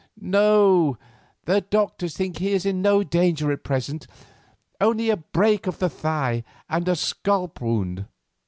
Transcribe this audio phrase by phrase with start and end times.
[0.19, 0.97] "No;
[1.45, 4.07] the doctor thinks in no danger at present;
[4.79, 8.07] only a break of the thigh and a scalp wound.